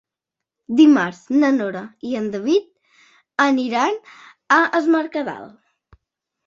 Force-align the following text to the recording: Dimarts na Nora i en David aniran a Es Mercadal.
Dimarts 0.79 1.19
na 1.43 1.51
Nora 1.57 1.83
i 2.13 2.15
en 2.21 2.31
David 2.37 3.05
aniran 3.49 4.01
a 4.59 4.61
Es 4.81 4.91
Mercadal. 4.97 5.47